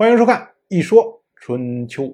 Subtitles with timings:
[0.00, 2.04] 欢迎收看《一说春秋》。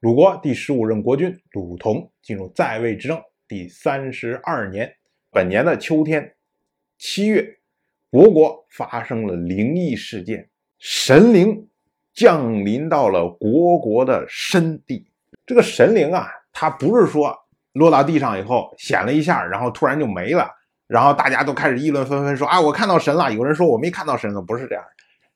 [0.00, 4.94] 鲁国第十五任国君鲁同进入在位执政第三十二年，
[5.30, 6.34] 本年的秋天
[6.98, 7.42] 七月，
[8.10, 11.66] 国国发生了灵异事件，神灵
[12.12, 15.10] 降临到了国国的深地。
[15.46, 17.34] 这个神灵啊，它不是说
[17.72, 20.46] 落到地上以后显了一下，然后突然就没了，
[20.86, 24.84] 然后大家都开始议论纷纷说：“啊，我看到神了。”有人说：“我没看到神了。”不是这样。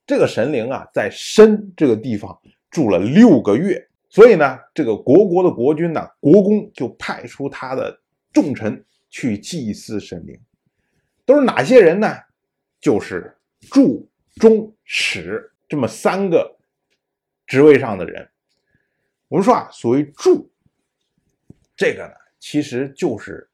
[0.08, 2.34] 这个神灵啊，在申这个地方
[2.70, 7.94] 住了六个月，所以呢，这个国国的国君呢，国公就派出他的
[8.32, 10.40] 重臣去祭祀神灵，
[11.26, 12.08] 都是哪些人呢？
[12.80, 13.36] 就是
[13.70, 16.56] 祝、中、史这么三个
[17.46, 18.26] 职位上的人。
[19.28, 20.50] 我们说啊，所谓祝，
[21.76, 23.46] 这个呢，其实就是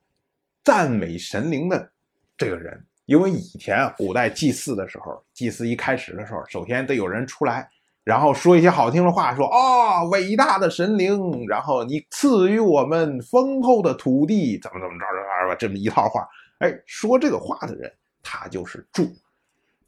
[0.62, 1.92] 赞美神灵的
[2.36, 2.86] 这个人。
[3.06, 7.68] 因为以前，古代祭祀的时候，祭祀一开始的时候，首先得有人出来，
[8.02, 16.27] 然后说一些好听的话，说哦，伟大的神灵，然后你赐予我们丰厚的土地，怎么怎么着着吧，这么一套话。
[16.61, 19.06] 哎，说这个话的人，他就是祝。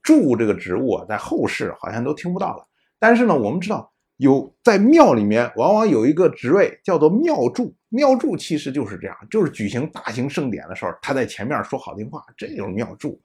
[0.02, 2.66] 祝这个职务啊，在后世好像都听不到了。
[2.98, 7.74] 但是呢，我们知道有在庙里面，往往有一个职位叫做庙祝。
[7.96, 13.18] 庙祝其实就是这样，就是举行大型盛典的时候，他在前面说好听话，这就是庙祝。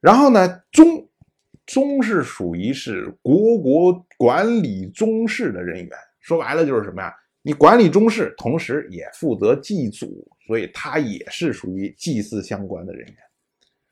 [0.00, 1.06] 然后呢，宗
[1.66, 7.14] 宗是属于是国国管理宗室的人员，说白了就是什么呀？
[7.42, 13.16] 你管理宗室，同时也负责祭祖，所以他也是属于祭祀相关的人员。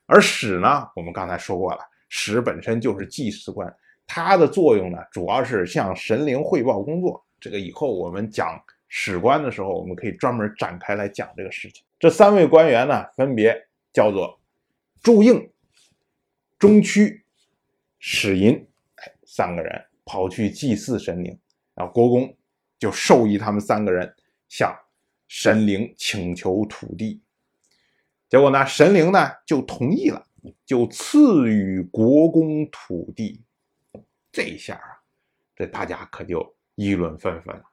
[0.06, 3.70] 而史呢，我们刚才说过了，史本身就是祭祀官，
[4.06, 7.22] 它的作用呢，主要是向神灵汇报工作。
[7.38, 8.58] 这个以后我们讲。
[8.92, 11.84] 史官的时候，我们可以专门展开来讲这个事情。
[11.96, 14.40] 这三位官员呢，分别叫做
[15.00, 15.48] 祝应、
[16.58, 17.24] 中屈、
[18.00, 21.38] 史寅，哎，三个人跑去祭祀神灵，
[21.74, 22.36] 然后国公
[22.80, 24.12] 就授意他们三个人
[24.48, 24.76] 向
[25.28, 27.22] 神灵请求土地。
[28.28, 30.26] 结果呢，神灵呢就同意了，
[30.66, 33.40] 就赐予国公土地。
[34.32, 34.98] 这一下啊，
[35.54, 37.69] 这大家可就议论纷纷了。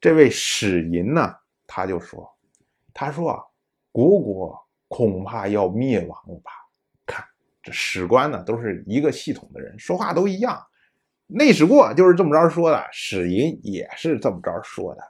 [0.00, 1.34] 这位史银呢，
[1.66, 2.32] 他就说
[2.94, 3.42] ：“他说啊，
[3.90, 6.52] 国国恐怕要灭亡了吧？
[7.04, 7.24] 看
[7.62, 10.64] 这史官呢，都是一个系统的人，说话都一样。
[11.26, 15.02] 内史过就是这么着说的，史银也是这么着说的。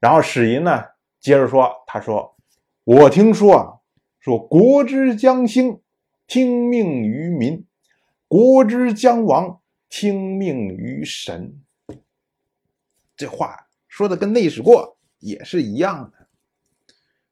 [0.00, 0.82] 然后史银呢，
[1.20, 2.34] 接着说，他说：
[2.82, 3.72] 我听说啊，
[4.20, 5.82] 说国之将兴，
[6.26, 7.66] 听命于民；
[8.26, 9.60] 国之将亡，
[9.90, 11.60] 听命于神。
[13.14, 13.64] 这话。”
[13.96, 16.28] 说的跟内史过也是一样的。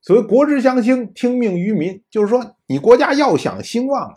[0.00, 4.16] 所谓国之将兴，听命于民，就是说你国家要想兴旺啊，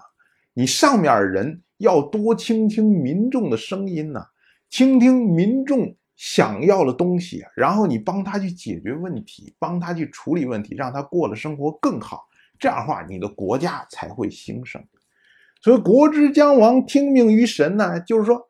[0.53, 4.22] 你上面人要多倾听民众的声音呢，
[4.69, 12.30] 倾听民众想要的东西，然后你帮他去解决问题，帮他去处理问题，让他过的生活更好。
[12.57, 14.81] 这样的话，你的国家才会兴盛。
[15.62, 18.50] 所以国之将亡，听命于神呢，就是说。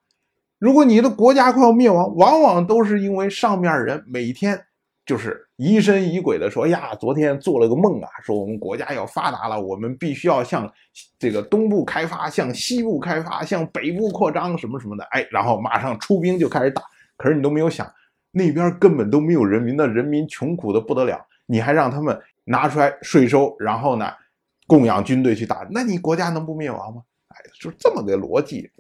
[0.60, 4.60] 如果你的国家快要灭亡，往往都是因为上面人每天
[5.06, 10.72] 就是疑神疑鬼的说：“呀，昨天做了个梦啊，说我们国家要发达了，我们必须要向
[11.20, 16.82] 这个东部开发，向西部开发，向北部扩张，什么什么的。”哎，然后马上出兵就开始打。
[17.18, 17.88] 可是你都没有想，
[18.32, 24.12] 那边根本都没有人民的人民穷苦的不得了，你还让他们拿出来税收，然后呢
[24.66, 27.04] 供养军队去打，那你国家能不灭亡吗？
[27.30, 28.72] 哎，就这么个逻辑。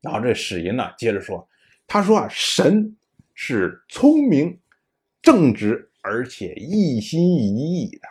[0.00, 1.46] 然后这史寅呢，接着说，
[1.86, 2.96] 他说啊，神
[3.34, 4.56] 是聪明、
[5.20, 8.08] 正直，而且一心一意的，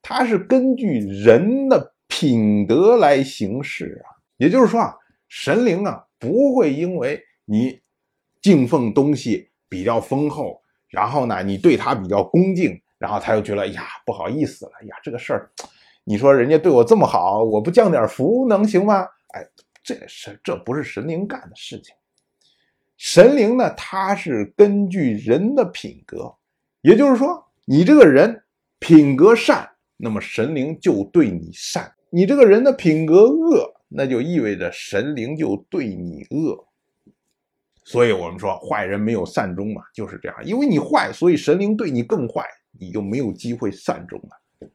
[0.00, 4.16] 他是根据人的品德来行事啊。
[4.38, 4.96] 也就是说啊，
[5.28, 7.80] 神灵啊，不会因为你
[8.40, 15.50] 敬奉东西比较丰厚，然后呢，你对他比较恭敬，然后他又觉得呀，不好意思了，呀，这个事儿，
[16.04, 19.06] 你说人家对我这么好，我不降点福能行吗？
[19.34, 19.46] 哎。
[19.90, 21.92] 这是这不是神灵干的事情，
[22.96, 26.32] 神灵呢，他是根据人的品格，
[26.82, 28.40] 也就是说，你这个人
[28.78, 36.68] 品格善，那么神灵就对你善；你这个人的品格恶，那就意味着神灵就对你恶。
[37.82, 42.46] 所以我们说，坏人没有善终嘛，就是这样，因为你坏，所以神灵对你更坏，
[42.78, 44.70] 你就没有机会善终了。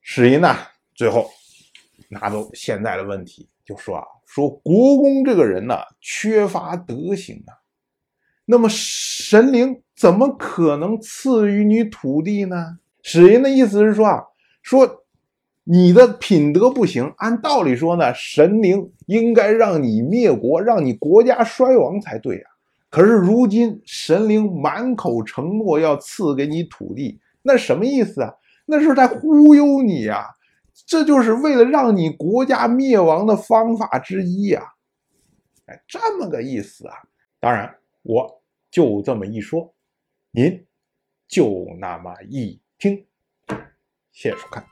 [0.00, 0.56] 史寅呢，
[0.92, 1.30] 最后。
[2.14, 7.52] 拿走现在的问题，就说啊，说国公这个人呢，缺乏德行啊，
[8.46, 12.78] 那么神灵怎么可能赐予你土地呢？
[13.02, 14.24] 史人的意思是说啊，
[14.62, 15.04] 说
[15.64, 22.50] 你的品德不行，按道理说呢，神灵应该让你灭国，让你国家衰亡才对啊。
[22.90, 28.32] 可是如今神灵满口承诺要赐给你土地，那什么意思啊？
[28.66, 30.26] 那是在忽悠你呀！
[30.86, 34.62] 这就是为了让你国家灭亡的方法之一呀！
[35.66, 36.96] 哎，这么个意思啊。
[37.40, 39.74] 当然，我就这么一说，
[40.30, 40.66] 您
[41.28, 43.06] 就那么一听。
[44.12, 44.64] 谢谢收看。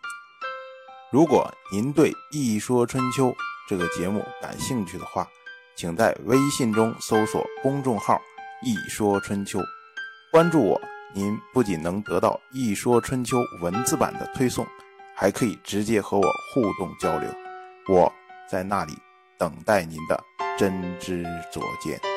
[1.10, 3.28] 如果您对《一说春秋》
[3.68, 5.28] 这个节目感兴趣的话，
[5.76, 8.20] 请在微信中搜索公众号
[8.62, 9.60] “一说春秋”，
[10.32, 10.80] 关注我。
[11.14, 14.66] 您不仅能得到《一说春秋》文字版的推送，
[15.22, 17.30] 还可以直接和我互动交流。
[17.88, 18.12] 我
[18.50, 18.92] 在那里
[19.38, 20.20] 等待您的
[20.58, 21.22] 真知
[21.52, 22.11] 灼见。